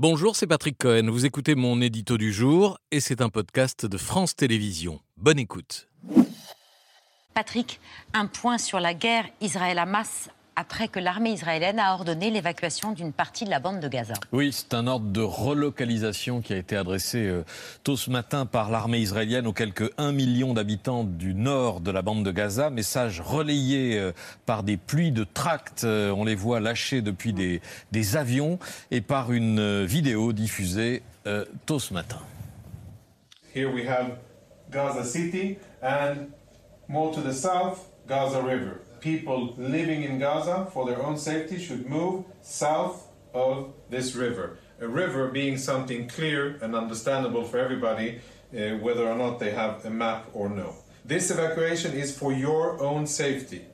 [0.00, 1.10] Bonjour, c'est Patrick Cohen.
[1.10, 5.00] Vous écoutez mon édito du jour et c'est un podcast de France Télévisions.
[5.16, 5.88] Bonne écoute.
[7.34, 7.80] Patrick,
[8.14, 10.28] un point sur la guerre Israël-Hamas
[10.58, 14.14] après que l'armée israélienne a ordonné l'évacuation d'une partie de la bande de Gaza.
[14.32, 17.44] Oui, c'est un ordre de relocalisation qui a été adressé euh,
[17.84, 22.02] tôt ce matin par l'armée israélienne aux quelques 1 million d'habitants du nord de la
[22.02, 22.70] bande de Gaza.
[22.70, 24.10] Message relayé euh,
[24.46, 28.58] par des pluies de tracts, euh, on les voit lâchés depuis des, des avions,
[28.90, 31.02] et par une vidéo diffusée
[31.66, 32.18] tôt ce matin.
[33.54, 34.18] Here we have
[34.72, 36.30] Gaza City and
[36.88, 38.80] more to the south, Gaza River.
[39.00, 44.58] people living in Gaza, for their own safety, should move south of this river.
[44.80, 48.20] A river being something clear and understandable for everybody,
[48.52, 50.74] uh, whether or not they have a map or no.
[51.04, 53.66] This evacuation is for your own safety.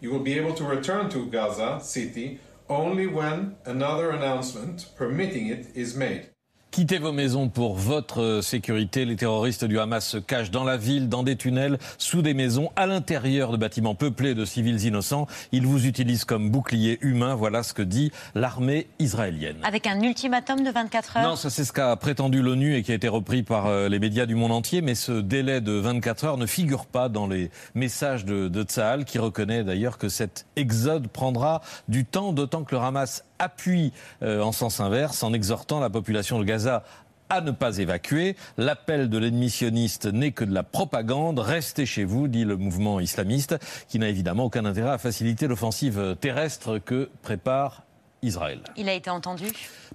[0.00, 5.68] You will be able to return to Gaza City only when another announcement permitting it
[5.74, 6.33] is made.
[6.74, 9.04] Quittez vos maisons pour votre sécurité.
[9.04, 12.72] Les terroristes du Hamas se cachent dans la ville, dans des tunnels, sous des maisons,
[12.74, 15.28] à l'intérieur de bâtiments peuplés de civils innocents.
[15.52, 17.36] Ils vous utilisent comme bouclier humain.
[17.36, 19.58] Voilà ce que dit l'armée israélienne.
[19.62, 22.90] Avec un ultimatum de 24 heures Non, ça c'est ce qu'a prétendu l'ONU et qui
[22.90, 24.82] a été repris par euh, les médias du monde entier.
[24.82, 29.04] Mais ce délai de 24 heures ne figure pas dans les messages de, de Tsahal,
[29.04, 33.92] qui reconnaît d'ailleurs que cet exode prendra du temps, d'autant que le Hamas appuie
[34.22, 36.82] euh, en sens inverse en exhortant la population de Gaza
[37.28, 38.36] à ne pas évacuer.
[38.56, 41.38] L'appel de l'ennemi sioniste n'est que de la propagande.
[41.38, 43.56] Restez chez vous, dit le mouvement islamiste,
[43.88, 47.82] qui n'a évidemment aucun intérêt à faciliter l'offensive terrestre que prépare
[48.22, 48.60] Israël.
[48.76, 49.46] Il a été entendu?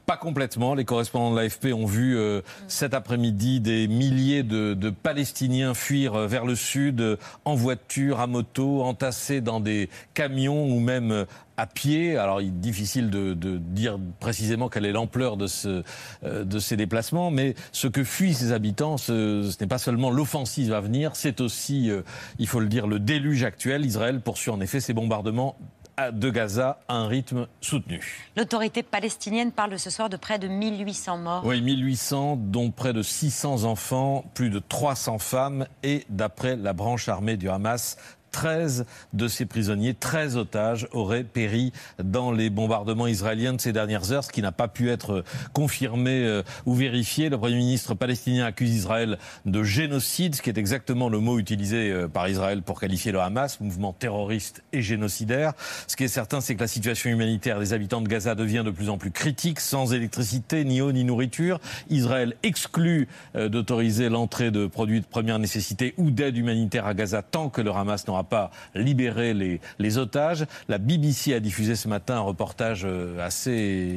[0.09, 0.73] Pas complètement.
[0.73, 6.25] Les correspondants de l'AFP ont vu euh, cet après-midi des milliers de, Palestiniens fuir euh,
[6.25, 11.67] vers le sud euh, en voiture, à moto, entassés dans des camions ou même à
[11.67, 12.17] pied.
[12.17, 15.83] Alors, il est difficile de, dire précisément quelle est l'ampleur de, ce,
[16.23, 20.73] de ces déplacements, mais ce que fuient ces habitants, ce, ce n'est pas seulement l'offensive
[20.73, 21.92] à venir, c'est aussi,
[22.39, 23.86] il faut le dire, le déluge actuel.
[23.86, 25.55] Israël poursuit en effet ses bombardements
[26.11, 28.02] de Gaza à un rythme soutenu.
[28.36, 31.45] L'autorité palestinienne parle ce soir de près de 1800 morts.
[31.45, 37.10] Oui, 1800, dont près de 600 enfants, plus de 300 femmes et, d'après la branche
[37.10, 37.98] armée du Hamas,
[38.32, 41.72] 13 de ces prisonniers, 13 otages, auraient péri
[42.04, 45.23] dans les bombardements israéliens de ces dernières heures, ce qui n'a pas pu être
[45.54, 47.30] confirmé euh, ou vérifié.
[47.30, 51.92] Le Premier ministre palestinien accuse Israël de génocide, ce qui est exactement le mot utilisé
[51.92, 55.54] euh, par Israël pour qualifier le Hamas, mouvement terroriste et génocidaire.
[55.88, 58.72] Ce qui est certain, c'est que la situation humanitaire des habitants de Gaza devient de
[58.72, 61.60] plus en plus critique, sans électricité, ni eau, ni nourriture.
[61.90, 67.22] Israël exclut euh, d'autoriser l'entrée de produits de première nécessité ou d'aide humanitaire à Gaza
[67.22, 70.45] tant que le Hamas n'aura pas libérer les, les, otages.
[70.67, 73.52] La BBC a diffusé ce matin un reportage euh, assez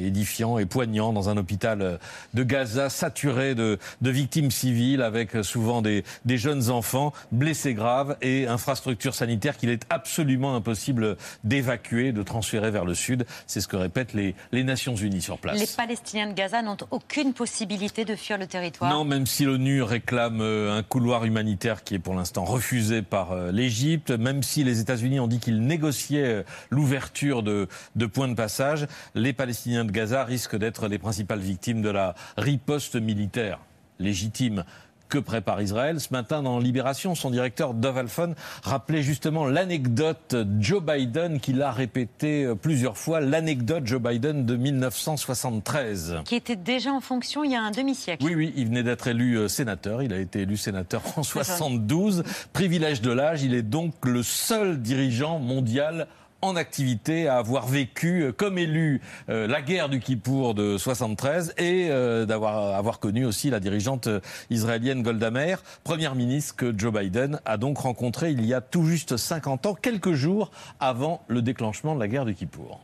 [0.06, 1.96] édifiant et poignant dans un hôpital euh,
[2.34, 7.74] de Gaza saturé de, de victimes civiles avec euh, souvent des, des, jeunes enfants blessés
[7.74, 13.26] graves et infrastructures sanitaires qu'il est absolument impossible d'évacuer, de transférer vers le sud.
[13.46, 15.58] C'est ce que répètent les, les Nations Unies sur place.
[15.58, 18.90] Les Palestiniens de Gaza n'ont aucune possibilité de fuir le territoire.
[18.90, 24.11] Non, même si l'ONU réclame un couloir humanitaire qui est pour l'instant refusé par l'Égypte,
[24.16, 28.86] même si les États-Unis ont dit qu'ils négociaient euh, l'ouverture de, de, points de passage,
[29.14, 33.58] les Palestiniens de Gaza risquent d'être les principales victimes de la riposte militaire
[33.98, 34.64] légitime
[35.12, 36.00] que prépare Israël.
[36.00, 41.70] Ce matin, dans Libération, son directeur Dov Alfon rappelait justement l'anecdote Joe Biden qu'il a
[41.70, 46.20] répété euh, plusieurs fois, l'anecdote Joe Biden de 1973.
[46.24, 48.24] Qui était déjà en fonction il y a un demi-siècle.
[48.24, 50.02] Oui, oui, il venait d'être élu euh, sénateur.
[50.02, 52.24] Il a été élu sénateur en 72.
[52.54, 56.06] Privilège de l'âge, il est donc le seul dirigeant mondial
[56.42, 61.54] en activité à avoir vécu euh, comme élu euh, la guerre du Kippour de 73
[61.56, 64.08] et euh, d'avoir avoir connu aussi la dirigeante
[64.50, 68.84] israélienne Golda Meir, première ministre que Joe Biden a donc rencontré il y a tout
[68.84, 70.50] juste 50 ans, quelques jours
[70.81, 72.81] avant le déclenchement de la guerre du Kippour.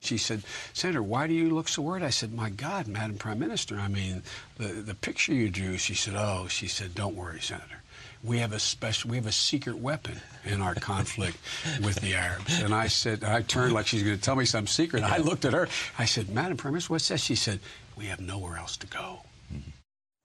[0.00, 0.42] She said,
[0.74, 2.02] Senator, why do you look so worried?
[2.02, 4.20] I said, My God, Madam Prime Minister, I mean,
[4.58, 7.83] the, the picture you drew, she said, Oh, she said, don't worry, Senator.
[8.24, 11.36] We have a special, we have a secret weapon in our conflict
[11.82, 12.60] with the Arabs.
[12.60, 15.02] And I said, I turned like she's going to tell me some secret.
[15.02, 15.68] I looked at her.
[15.98, 17.20] I said, Madam Prime Minister, what's that?
[17.20, 17.60] She said,
[17.96, 19.20] we have nowhere else to go.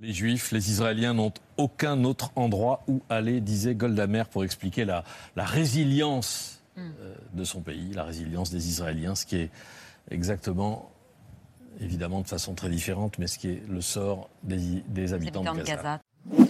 [0.01, 4.85] Les Juifs, les Israéliens n'ont aucun autre endroit où aller, disait Golda Meir pour expliquer
[4.85, 5.03] la,
[5.35, 6.81] la résilience mm.
[7.01, 9.49] euh, de son pays, la résilience des Israéliens, ce qui est
[10.09, 10.89] exactement,
[11.81, 14.57] évidemment de façon très différente, mais ce qui est le sort des,
[14.87, 16.01] des habitants, habitants, de Gaza.
[16.23, 16.49] De Gaza.